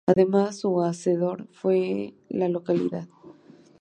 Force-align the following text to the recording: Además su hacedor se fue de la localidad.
Además 0.07 0.57
su 0.57 0.81
hacedor 0.81 1.45
se 1.49 1.53
fue 1.53 1.77
de 1.77 2.15
la 2.29 2.49
localidad. 2.49 3.07